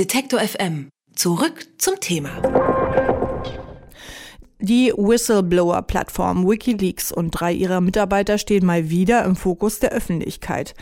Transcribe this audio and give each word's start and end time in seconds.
Detektor 0.00 0.40
FM. 0.40 0.88
Zurück 1.14 1.66
zum 1.76 2.00
Thema. 2.00 2.30
Die 4.58 4.94
Whistleblower-Plattform 4.96 6.48
Wikileaks 6.48 7.12
und 7.12 7.32
drei 7.32 7.52
ihrer 7.52 7.82
Mitarbeiter 7.82 8.38
stehen 8.38 8.64
mal 8.64 8.88
wieder 8.88 9.26
im 9.26 9.36
Fokus 9.36 9.78
der 9.78 9.92
Öffentlichkeit 9.92 10.74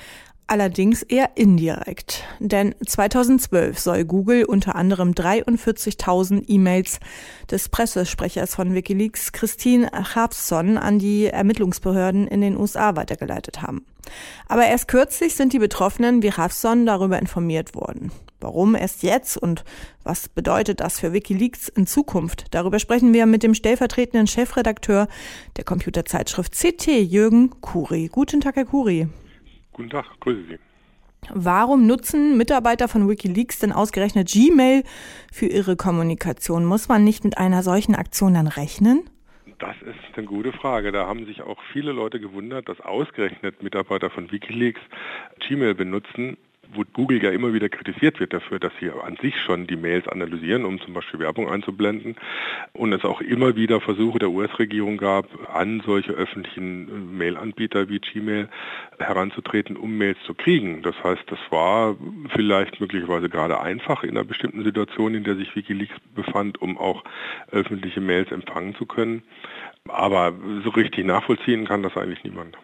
allerdings 0.48 1.02
eher 1.02 1.30
indirekt. 1.36 2.24
Denn 2.40 2.74
2012 2.84 3.78
soll 3.78 4.04
Google 4.04 4.44
unter 4.44 4.74
anderem 4.74 5.12
43.000 5.12 6.44
E-Mails 6.48 6.98
des 7.50 7.68
Pressesprechers 7.68 8.54
von 8.54 8.74
Wikileaks, 8.74 9.32
Christine 9.32 9.90
Chapson, 10.12 10.78
an 10.78 10.98
die 10.98 11.26
Ermittlungsbehörden 11.26 12.26
in 12.26 12.40
den 12.40 12.56
USA 12.56 12.96
weitergeleitet 12.96 13.62
haben. 13.62 13.84
Aber 14.46 14.66
erst 14.66 14.88
kürzlich 14.88 15.34
sind 15.34 15.52
die 15.52 15.58
Betroffenen 15.58 16.22
wie 16.22 16.30
Chapson 16.30 16.86
darüber 16.86 17.18
informiert 17.18 17.74
worden. 17.74 18.12
Warum 18.40 18.76
erst 18.76 19.02
jetzt 19.02 19.36
und 19.36 19.64
was 20.04 20.28
bedeutet 20.28 20.80
das 20.80 21.00
für 21.00 21.12
Wikileaks 21.12 21.68
in 21.68 21.86
Zukunft? 21.86 22.46
Darüber 22.52 22.78
sprechen 22.78 23.12
wir 23.12 23.26
mit 23.26 23.42
dem 23.42 23.54
stellvertretenden 23.54 24.28
Chefredakteur 24.28 25.08
der 25.56 25.64
Computerzeitschrift 25.64 26.52
CT, 26.52 26.86
Jürgen 26.86 27.60
Kuri. 27.60 28.08
Guten 28.12 28.40
Tag, 28.40 28.56
Herr 28.56 28.64
Kuri. 28.64 29.08
Guten 29.72 29.90
Tag, 29.90 30.06
grüße 30.20 30.44
Sie. 30.48 30.58
Warum 31.30 31.86
nutzen 31.86 32.36
Mitarbeiter 32.36 32.86
von 32.86 33.08
Wikileaks 33.08 33.58
denn 33.58 33.72
ausgerechnet 33.72 34.28
Gmail 34.28 34.84
für 35.32 35.46
ihre 35.46 35.76
Kommunikation? 35.76 36.64
Muss 36.64 36.88
man 36.88 37.04
nicht 37.04 37.24
mit 37.24 37.38
einer 37.38 37.62
solchen 37.62 37.94
Aktion 37.94 38.34
dann 38.34 38.46
rechnen? 38.46 39.02
Das 39.58 39.76
ist 39.82 40.16
eine 40.16 40.26
gute 40.26 40.52
Frage. 40.52 40.92
Da 40.92 41.06
haben 41.06 41.26
sich 41.26 41.42
auch 41.42 41.60
viele 41.72 41.92
Leute 41.92 42.20
gewundert, 42.20 42.68
dass 42.68 42.80
ausgerechnet 42.80 43.62
Mitarbeiter 43.62 44.08
von 44.10 44.30
Wikileaks 44.30 44.80
Gmail 45.40 45.74
benutzen 45.74 46.36
wo 46.74 46.84
Google 46.92 47.22
ja 47.22 47.30
immer 47.30 47.52
wieder 47.52 47.68
kritisiert 47.68 48.20
wird 48.20 48.32
dafür, 48.32 48.58
dass 48.58 48.72
sie 48.80 48.90
an 48.90 49.16
sich 49.20 49.40
schon 49.40 49.66
die 49.66 49.76
Mails 49.76 50.06
analysieren, 50.08 50.64
um 50.64 50.80
zum 50.80 50.94
Beispiel 50.94 51.20
Werbung 51.20 51.48
einzublenden. 51.48 52.16
Und 52.72 52.92
es 52.92 53.04
auch 53.04 53.20
immer 53.20 53.56
wieder 53.56 53.80
Versuche 53.80 54.18
der 54.18 54.30
US-Regierung 54.30 54.98
gab, 54.98 55.26
an 55.54 55.82
solche 55.84 56.12
öffentlichen 56.12 57.16
Mail-Anbieter 57.16 57.88
wie 57.88 57.98
Gmail 57.98 58.48
heranzutreten, 58.98 59.76
um 59.76 59.96
Mails 59.96 60.18
zu 60.26 60.34
kriegen. 60.34 60.82
Das 60.82 60.94
heißt, 61.02 61.24
das 61.26 61.38
war 61.50 61.96
vielleicht 62.34 62.80
möglicherweise 62.80 63.28
gerade 63.28 63.60
einfach 63.60 64.02
in 64.04 64.10
einer 64.10 64.24
bestimmten 64.24 64.64
Situation, 64.64 65.14
in 65.14 65.24
der 65.24 65.36
sich 65.36 65.54
Wikileaks 65.56 65.96
befand, 66.14 66.60
um 66.60 66.76
auch 66.76 67.04
öffentliche 67.50 68.00
Mails 68.00 68.30
empfangen 68.30 68.74
zu 68.74 68.86
können. 68.86 69.22
Aber 69.88 70.34
so 70.64 70.70
richtig 70.70 71.06
nachvollziehen 71.06 71.66
kann 71.66 71.82
das 71.82 71.96
eigentlich 71.96 72.24
niemand. 72.24 72.56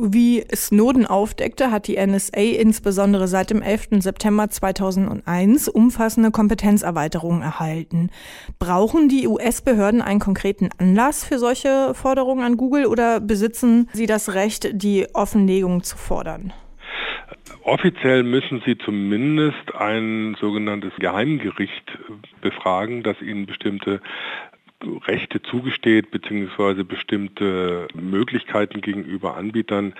Wie 0.00 0.42
Snowden 0.54 1.06
aufdeckte, 1.06 1.70
hat 1.70 1.86
die 1.86 1.98
NSA 1.98 2.40
insbesondere 2.40 3.28
seit 3.28 3.50
dem 3.50 3.60
11. 3.60 3.88
September 4.02 4.48
2001 4.48 5.68
umfassende 5.68 6.30
Kompetenzerweiterungen 6.30 7.42
erhalten. 7.42 8.08
Brauchen 8.58 9.10
die 9.10 9.28
US-Behörden 9.28 10.00
einen 10.00 10.18
konkreten 10.18 10.70
Anlass 10.78 11.26
für 11.26 11.38
solche 11.38 11.92
Forderungen 11.92 12.42
an 12.42 12.56
Google 12.56 12.86
oder 12.86 13.20
besitzen 13.20 13.90
sie 13.92 14.06
das 14.06 14.32
Recht, 14.32 14.70
die 14.72 15.06
Offenlegung 15.12 15.82
zu 15.82 15.98
fordern? 15.98 16.54
Offiziell 17.64 18.22
müssen 18.22 18.62
sie 18.64 18.78
zumindest 18.78 19.74
ein 19.74 20.36
sogenanntes 20.40 20.92
Geheimgericht 20.98 21.98
befragen, 22.40 23.02
das 23.02 23.20
ihnen 23.20 23.44
bestimmte 23.44 24.00
Rechte 25.06 25.42
zugesteht 25.42 26.10
beziehungsweise 26.10 26.84
bestimmte 26.84 27.88
Möglichkeiten 27.94 28.80
gegenüber 28.80 29.36
Anbietern 29.36 29.94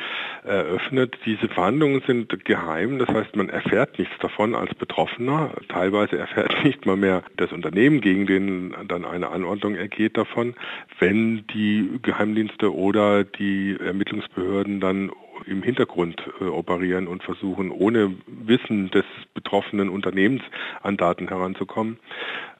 eröffnet. 0.44 1.18
Diese 1.24 1.48
Verhandlungen 1.48 2.02
sind 2.06 2.44
geheim, 2.44 2.98
das 2.98 3.08
heißt, 3.08 3.36
man 3.36 3.48
erfährt 3.48 3.98
nichts 3.98 4.16
davon 4.18 4.54
als 4.54 4.74
Betroffener. 4.74 5.52
Teilweise 5.68 6.18
erfährt 6.18 6.52
nicht 6.64 6.86
mal 6.86 6.96
mehr 6.96 7.22
das 7.36 7.52
Unternehmen, 7.52 8.00
gegen 8.00 8.26
den 8.26 8.74
dann 8.88 9.04
eine 9.04 9.30
Anordnung 9.30 9.74
ergeht 9.74 10.16
davon, 10.16 10.54
wenn 10.98 11.46
die 11.48 11.98
Geheimdienste 12.02 12.74
oder 12.74 13.24
die 13.24 13.76
Ermittlungsbehörden 13.78 14.80
dann 14.80 15.10
im 15.46 15.62
Hintergrund 15.62 16.22
äh, 16.40 16.44
operieren 16.44 17.06
und 17.06 17.22
versuchen, 17.22 17.70
ohne 17.70 18.14
Wissen 18.26 18.90
des 18.90 19.04
betroffenen 19.34 19.88
Unternehmens 19.88 20.42
an 20.82 20.96
Daten 20.96 21.28
heranzukommen. 21.28 21.98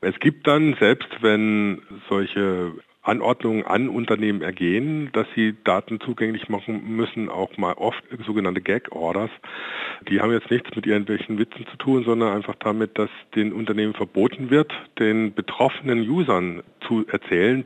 Es 0.01 0.19
gibt 0.21 0.47
dann, 0.47 0.77
selbst 0.81 1.09
wenn 1.21 1.83
solche 2.09 2.73
Anordnungen 3.03 3.67
an 3.67 3.89
Unternehmen 3.89 4.43
ergehen, 4.43 5.11
dass 5.13 5.27
sie 5.35 5.57
Daten 5.65 5.99
zugänglich 6.01 6.49
machen 6.49 6.97
müssen, 6.97 7.29
auch 7.29 7.57
mal 7.57 7.73
oft 7.73 8.03
sogenannte 8.25 8.61
Gag-Orders. 8.61 9.31
Die 10.09 10.21
haben 10.21 10.31
jetzt 10.31 10.51
nichts 10.53 10.75
mit 10.77 10.87
irgendwelchen 10.87 11.37
Witzen 11.37 11.67
zu 11.69 11.77
tun, 11.79 12.05
sondern 12.05 12.37
einfach 12.37 12.55
damit, 12.61 12.97
dass 12.99 13.11
den 13.35 13.53
Unternehmen 13.53 13.95
verboten 13.95 14.51
wird, 14.51 14.73
den 15.01 15.35
betroffenen 15.35 16.09
Usern 16.09 16.63
zu 16.87 17.05
erzählen, 17.09 17.65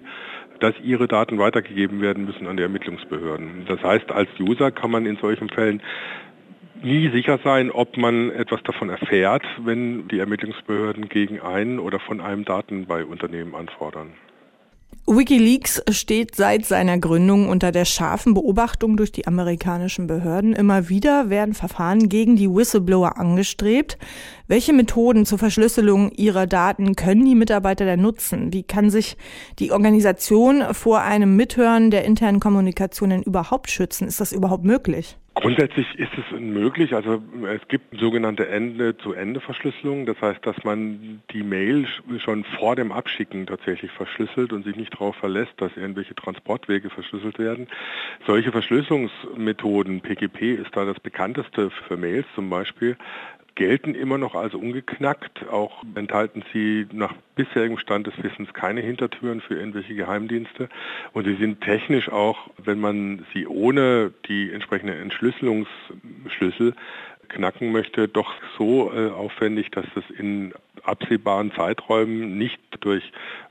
dass 0.61 0.75
ihre 0.83 1.09
Daten 1.09 1.39
weitergegeben 1.39 2.01
werden 2.01 2.25
müssen 2.25 2.47
an 2.47 2.57
die 2.57 2.63
Ermittlungsbehörden. 2.63 3.67
Das 3.67 3.83
heißt, 3.83 4.11
als 4.13 4.29
User 4.41 4.71
kann 4.71 4.91
man 4.91 5.07
in 5.07 5.17
solchen 5.17 5.49
Fällen 5.49 5.83
nie 6.83 7.09
sicher 7.11 7.39
sein, 7.43 7.71
ob 7.71 7.97
man 7.97 8.31
etwas 8.31 8.63
davon 8.63 8.91
erfährt, 8.91 9.45
wenn 9.65 10.09
die 10.09 10.19
Ermittlungsbehörden 10.19 11.09
gegen 11.09 11.41
einen 11.41 11.79
oder 11.79 11.99
von 11.99 12.21
einem 12.21 12.45
Daten 12.45 12.87
bei 12.87 13.05
Unternehmen 13.05 13.55
anfordern. 13.55 14.13
Wikileaks 15.09 15.81
steht 15.91 16.35
seit 16.35 16.67
seiner 16.67 16.99
Gründung 16.99 17.49
unter 17.49 17.71
der 17.71 17.85
scharfen 17.85 18.35
Beobachtung 18.35 18.97
durch 18.97 19.13
die 19.13 19.29
amerikanischen 19.29 20.09
Behörden. 20.09 20.53
Immer 20.53 20.89
wieder 20.89 21.31
werden 21.31 21.55
Verfahren 21.55 22.09
gegen 22.09 22.35
die 22.35 22.51
Whistleblower 22.51 23.17
angestrebt. 23.17 23.99
Welche 24.49 24.73
Methoden 24.73 25.25
zur 25.25 25.39
Verschlüsselung 25.39 26.11
ihrer 26.11 26.49
Daten 26.49 26.97
können 26.97 27.25
die 27.25 27.37
Mitarbeiter 27.37 27.85
denn 27.85 28.03
nutzen? 28.03 28.53
Wie 28.53 28.65
kann 28.65 28.91
sich 28.91 29.17
die 29.61 29.71
Organisation 29.71 30.75
vor 30.75 31.03
einem 31.03 31.37
Mithören 31.37 31.93
der 31.93 32.05
internen 32.05 32.41
Kommunikationen 32.41 33.23
überhaupt 33.23 33.71
schützen? 33.71 34.09
Ist 34.09 34.19
das 34.19 34.33
überhaupt 34.33 34.65
möglich? 34.65 35.17
Grundsätzlich 35.39 35.87
ist 35.99 36.13
es 36.17 36.41
möglich. 36.41 36.95
Also 36.95 37.23
es 37.47 37.69
gibt 37.69 38.01
sogenannte 38.01 38.49
Ende-zu-Ende-Verschlüsselung. 38.49 40.07
Das 40.07 40.19
heißt, 40.19 40.47
dass 40.47 40.65
man 40.65 41.21
die 41.31 41.43
Mail 41.43 41.87
schon 42.25 42.45
vor 42.59 42.75
dem 42.75 42.91
Abschicken 42.91 43.47
tatsächlich 43.47 43.91
verschlüsselt 43.91 44.55
und 44.55 44.65
sich 44.65 44.77
nicht 44.77 44.95
darauf 44.95 45.15
verlässt, 45.17 45.53
dass 45.59 45.77
irgendwelche 45.77 46.15
Transportwege 46.15 46.89
verschlüsselt 46.89 47.39
werden. 47.39 47.69
Solche 48.27 48.51
Verschlüsselungsmethoden, 48.51 50.01
PGP 50.01 50.55
ist 50.55 50.75
da 50.75 50.87
das 50.87 50.99
bekannteste 51.01 51.69
für 51.87 51.99
Mails 51.99 52.27
zum 52.35 52.49
Beispiel, 52.49 52.97
gelten 53.57 53.95
immer 53.95 54.19
noch 54.19 54.37
als 54.37 54.55
ungeknackt. 54.55 55.49
Auch 55.49 55.83
enthalten 55.97 56.45
sie 56.53 56.87
nach 56.93 57.15
bisherigem 57.35 57.79
Stand 57.79 58.07
des 58.07 58.15
Wissens 58.23 58.53
keine 58.55 58.81
Hintertüren 58.81 59.41
für 59.41 59.55
irgendwelche 59.55 59.95
Geheimdienste. 59.95 60.69
Und 61.13 61.25
sie 61.25 61.35
sind 61.35 61.61
technisch 61.63 62.09
auch, 62.09 62.51
wenn 62.59 62.79
man 62.79 63.27
sie 63.35 63.47
ohne 63.47 64.13
die 64.29 64.53
entsprechenden 64.53 65.01
Entschlüsselungsschlüssel 65.01 66.75
knacken 67.29 67.73
möchte, 67.73 68.07
doch 68.07 68.33
so 68.57 68.93
äh, 68.93 69.11
aufwendig, 69.11 69.71
dass 69.73 69.87
es 69.97 70.05
in 70.17 70.55
absehbaren 70.87 71.53
Zeiträumen 71.53 72.39
nicht 72.39 72.61
durch 72.81 73.03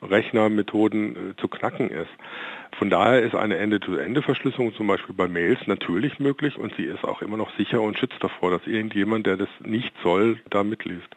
Rechnermethoden 0.01 1.31
äh, 1.31 1.35
zu 1.41 1.47
knacken 1.47 1.90
ist. 1.90 2.09
Von 2.78 2.90
daher 2.90 3.22
ist 3.22 3.35
eine 3.35 3.57
Ende-to-Ende-Verschlüsselung 3.57 4.73
zum 4.75 4.88
Beispiel 4.88 5.16
bei 5.16 5.28
Mails 5.28 5.59
natürlich 5.66 6.19
möglich 6.19 6.57
und 6.57 6.73
sie 6.75 6.84
ist 6.84 7.03
auch 7.06 7.22
immer 7.22 7.38
noch 7.38 7.56
sicher 7.57 7.81
und 7.81 7.97
schützt 7.97 8.22
davor, 8.22 8.51
dass 8.51 8.68
irgendjemand, 8.68 9.25
der 9.25 9.38
das 9.38 9.50
nicht 9.63 9.94
soll, 10.03 10.40
da 10.50 10.63
mitliest. 10.63 11.07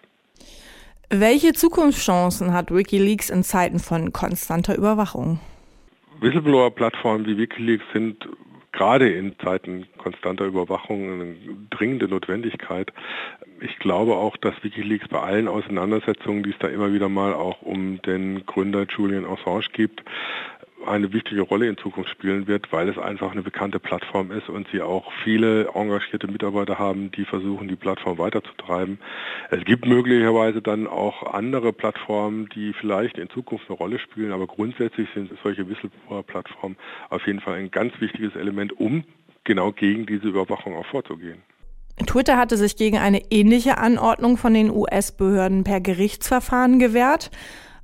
Welche 1.11 1.55
Zukunftschancen 1.55 2.53
hat 2.53 2.71
Wikileaks 2.71 3.31
in 3.31 3.43
Zeiten 3.43 3.79
von 3.79 4.12
konstanter 4.12 4.77
Überwachung? 4.77 5.41
Whistleblower-Plattformen 6.21 7.27
wie 7.27 7.39
Wikileaks 7.39 7.85
sind 7.93 8.29
gerade 8.73 9.11
in 9.11 9.35
Zeiten 9.39 9.87
konstanter 9.97 10.45
Überwachung 10.45 11.12
eine 11.12 11.37
dringende 11.71 12.09
Notwendigkeit. 12.09 12.93
Ich 13.60 13.78
glaube 13.80 14.14
auch, 14.14 14.36
dass 14.36 14.62
Wikileaks 14.62 15.08
bei 15.08 15.20
allen 15.20 15.48
Auseinandersetzungen, 15.48 16.44
die 16.44 16.50
es 16.50 16.58
da 16.58 16.69
immer 16.69 16.93
wieder 16.93 17.08
mal 17.08 17.34
auch 17.34 17.62
um 17.62 18.00
den 18.02 18.46
Gründer 18.46 18.87
Julian 18.88 19.25
Assange 19.25 19.66
gibt, 19.72 20.05
eine 20.87 21.12
wichtige 21.12 21.43
Rolle 21.43 21.69
in 21.69 21.76
Zukunft 21.76 22.10
spielen 22.10 22.46
wird, 22.46 22.72
weil 22.72 22.88
es 22.88 22.99
einfach 22.99 23.32
eine 23.32 23.43
bekannte 23.43 23.81
Plattform 23.81 24.31
ist 24.31 24.49
und 24.49 24.69
sie 24.70 24.81
auch 24.81 25.12
viele 25.25 25.69
engagierte 25.75 26.28
Mitarbeiter 26.28 26.78
haben, 26.78 27.10
die 27.10 27.25
versuchen, 27.25 27.66
die 27.66 27.75
Plattform 27.75 28.19
weiterzutreiben. 28.19 29.00
Es 29.50 29.64
gibt 29.64 29.87
möglicherweise 29.87 30.62
dann 30.62 30.87
auch 30.87 31.34
andere 31.34 31.72
Plattformen, 31.72 32.49
die 32.54 32.72
vielleicht 32.75 33.19
in 33.19 33.28
Zukunft 33.28 33.69
eine 33.69 33.76
Rolle 33.76 33.99
spielen, 33.99 34.31
aber 34.31 34.46
grundsätzlich 34.46 35.08
sind 35.14 35.31
solche 35.43 35.69
Whistleblower-Plattformen 35.69 36.76
auf 37.11 37.26
jeden 37.26 37.40
Fall 37.40 37.54
ein 37.54 37.72
ganz 37.72 37.93
wichtiges 38.00 38.37
Element, 38.37 38.78
um 38.78 39.02
genau 39.43 39.72
gegen 39.72 40.06
diese 40.06 40.28
Überwachung 40.28 40.76
auch 40.76 40.87
vorzugehen. 40.87 41.43
Twitter 42.06 42.37
hatte 42.37 42.56
sich 42.56 42.77
gegen 42.77 42.99
eine 42.99 43.23
ähnliche 43.31 43.79
Anordnung 43.79 44.37
von 44.37 44.55
den 44.55 44.71
US-Behörden 44.71 45.65
per 45.65 45.81
Gerichtsverfahren 45.81 46.79
gewehrt. 46.79 47.31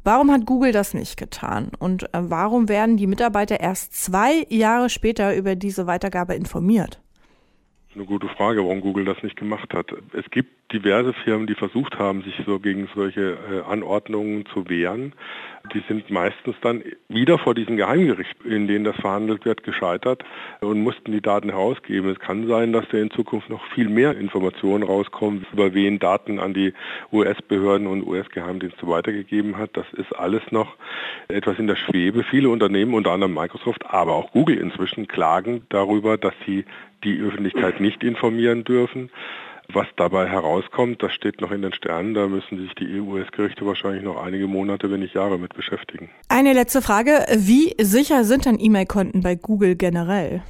Warum 0.05 0.31
hat 0.31 0.45
Google 0.45 0.73
das 0.73 0.93
nicht 0.93 1.17
getan? 1.17 1.71
Und 1.79 2.05
äh, 2.15 2.21
warum 2.21 2.69
werden 2.69 2.99
die 2.99 3.07
Mitarbeiter 3.07 3.61
erst 3.61 3.95
zwei 3.95 4.45
Jahre 4.51 4.91
später 4.91 5.35
über 5.35 5.57
diese 5.57 5.87
Weitergabe 5.87 6.35
informiert? 6.35 7.01
Eine 7.95 8.05
gute 8.05 8.29
Frage, 8.29 8.63
warum 8.63 8.81
Google 8.81 9.05
das 9.05 9.23
nicht 9.23 9.37
gemacht 9.37 9.73
hat. 9.73 9.87
Es 10.13 10.29
gibt 10.31 10.73
diverse 10.73 11.13
Firmen, 11.25 11.47
die 11.47 11.55
versucht 11.55 11.97
haben, 11.97 12.23
sich 12.23 12.35
so 12.45 12.59
gegen 12.59 12.89
solche 12.95 13.39
äh, 13.51 13.61
Anordnungen 13.71 14.45
zu 14.53 14.69
wehren. 14.69 15.15
Die 15.75 15.83
sind 15.89 16.09
meistens 16.09 16.55
dann 16.63 16.83
wieder 17.09 17.39
vor 17.39 17.55
diesem 17.55 17.77
Geheimgericht, 17.77 18.37
in 18.45 18.69
denen 18.69 18.85
das 18.85 18.97
verhandelt 18.97 19.45
wird, 19.45 19.65
gescheitert 19.65 20.25
und 20.61 20.83
mussten 20.83 21.11
die 21.11 21.21
Daten 21.21 21.51
herausgeben. 21.51 22.11
Es 22.11 22.21
kann 22.21 22.47
sein, 22.47 22.73
dass 22.73 22.89
da 22.91 22.99
in 22.99 23.11
Zukunft 23.11 23.51
noch 23.51 23.65
viel 23.75 23.89
mehr 23.89 24.17
Informationen 24.17 24.85
rauskommen, 24.85 25.45
über 25.53 25.75
wen 25.75 25.99
Daten 25.99 26.39
an 26.39 26.55
die 26.55 26.73
US-Behörden 27.13 27.89
und 27.89 28.07
US-Geheimdienste 28.07 28.87
weitergegeben 28.87 29.59
hat. 29.59 29.71
Das 29.77 29.87
ist 29.95 30.15
alles 30.15 30.43
noch 30.51 30.77
etwas 31.29 31.59
in 31.59 31.67
der 31.67 31.77
Schwebe. 31.77 32.23
Viele 32.23 32.49
Unternehmen, 32.49 32.95
unter 32.95 33.11
anderem 33.11 33.35
Microsoft, 33.35 33.85
aber 33.87 34.13
auch 34.15 34.31
Google 34.31 34.59
inzwischen, 34.59 35.09
klagen 35.09 35.67
darüber, 35.71 36.17
dass 36.17 36.35
sie 36.47 36.65
die 37.03 37.21
Öffentlichkeit 37.21 37.81
nicht 37.81 38.03
informieren 38.03 38.65
dürfen. 38.65 39.11
Was 39.73 39.87
dabei 39.97 40.29
herauskommt, 40.29 41.03
das 41.03 41.13
steht 41.13 41.41
noch 41.41 41.51
in 41.51 41.63
den 41.63 41.73
Sternen. 41.73 42.15
Da 42.15 42.27
müssen 42.27 42.59
sich 42.59 42.75
die 42.75 43.01
EU-US-Gerichte 43.01 43.65
wahrscheinlich 43.65 44.03
noch 44.03 44.23
einige 44.23 44.47
Monate, 44.47 44.91
wenn 44.91 45.01
nicht 45.01 45.15
Jahre 45.15 45.39
mit 45.39 45.55
beschäftigen. 45.55 46.11
Eine 46.29 46.53
letzte 46.53 46.83
Frage. 46.83 47.25
Wie 47.37 47.75
sicher 47.81 48.25
sind 48.25 48.45
denn 48.45 48.61
E-Mail-Konten 48.61 49.23
bei 49.23 49.37
Google 49.37 49.75
generell? 49.77 50.43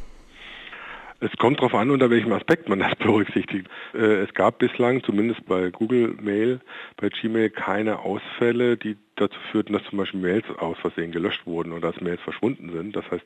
Es 1.21 1.31
kommt 1.39 1.59
darauf 1.61 1.75
an, 1.75 1.91
unter 1.91 2.11
welchem 2.11 2.33
Aspekt 2.33 2.69
man 2.69 2.81
das 2.81 2.95
berücksichtigt. 2.99 3.69
Äh, 3.95 4.25
es 4.25 4.35
gab 4.35 4.59
bislang, 4.59 5.03
zumindest 5.05 5.47
bei 5.47 5.71
Google 5.71 6.17
Mail, 6.21 6.61
bei 6.97 7.09
Gmail, 7.09 7.49
keine 7.51 8.01
Ausfälle, 8.01 8.77
die 8.77 8.97
dazu 9.17 9.39
führten, 9.51 9.73
dass 9.73 9.85
zum 9.85 9.99
Beispiel 9.99 10.21
Mails 10.21 10.45
aus 10.59 10.77
Versehen 10.79 11.13
gelöscht 11.13 11.47
wurden 11.47 11.73
oder 11.73 11.93
dass 11.93 12.01
Mails 12.03 12.21
verschwunden 12.21 12.71
sind. 12.73 12.97
Das 12.97 13.11
heißt, 13.11 13.25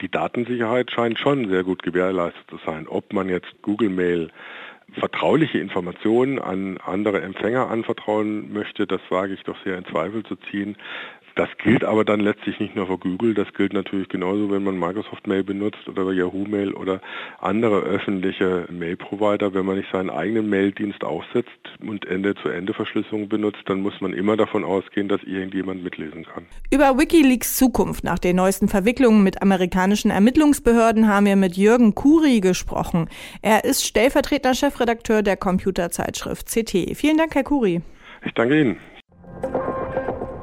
die 0.00 0.10
Datensicherheit 0.10 0.90
scheint 0.92 1.18
schon 1.18 1.48
sehr 1.48 1.64
gut 1.64 1.82
gewährleistet 1.82 2.44
zu 2.48 2.58
sein. 2.64 2.86
Ob 2.86 3.12
man 3.12 3.28
jetzt 3.28 3.50
Google 3.62 3.90
Mail 3.90 4.30
vertrauliche 4.98 5.58
Informationen 5.58 6.38
an 6.38 6.78
andere 6.78 7.20
Empfänger 7.22 7.70
anvertrauen 7.70 8.52
möchte, 8.52 8.86
das 8.86 9.00
wage 9.10 9.34
ich 9.34 9.42
doch 9.42 9.56
sehr 9.64 9.78
in 9.78 9.84
Zweifel 9.84 10.24
zu 10.24 10.36
ziehen. 10.50 10.76
Das 11.34 11.48
gilt 11.62 11.84
aber 11.84 12.04
dann 12.04 12.20
letztlich 12.20 12.58
nicht 12.60 12.76
nur 12.76 12.86
für 12.86 12.98
Google, 12.98 13.34
das 13.34 13.52
gilt 13.54 13.72
natürlich 13.72 14.08
genauso, 14.08 14.50
wenn 14.50 14.64
man 14.64 14.78
Microsoft 14.78 15.26
Mail 15.26 15.44
benutzt 15.44 15.88
oder 15.88 16.10
Yahoo 16.12 16.44
Mail 16.44 16.72
oder 16.72 17.00
andere 17.38 17.80
öffentliche 17.80 18.66
Mail-Provider. 18.70 19.54
Wenn 19.54 19.66
man 19.66 19.76
nicht 19.76 19.90
seinen 19.92 20.10
eigenen 20.10 20.50
Maildienst 20.50 21.04
aufsetzt 21.04 21.50
und 21.80 22.06
Ende-zu-Ende-Verschlüsselung 22.06 23.28
benutzt, 23.28 23.62
dann 23.66 23.80
muss 23.80 24.00
man 24.00 24.12
immer 24.12 24.36
davon 24.36 24.64
ausgehen, 24.64 25.08
dass 25.08 25.22
irgendjemand 25.22 25.84
mitlesen 25.84 26.24
kann. 26.24 26.46
Über 26.70 26.98
Wikileaks 26.98 27.56
Zukunft 27.56 28.04
nach 28.04 28.18
den 28.18 28.36
neuesten 28.36 28.68
Verwicklungen 28.68 29.22
mit 29.22 29.42
amerikanischen 29.42 30.10
Ermittlungsbehörden 30.10 31.08
haben 31.08 31.26
wir 31.26 31.36
mit 31.36 31.56
Jürgen 31.56 31.94
Kuri 31.94 32.40
gesprochen. 32.40 33.08
Er 33.42 33.64
ist 33.64 33.86
stellvertretender 33.86 34.54
Chefredakteur 34.54 35.22
der 35.22 35.36
Computerzeitschrift 35.36 36.46
CT. 36.46 36.96
Vielen 36.96 37.18
Dank, 37.18 37.34
Herr 37.34 37.44
Kuri. 37.44 37.82
Ich 38.24 38.32
danke 38.34 38.60
Ihnen. 38.60 38.76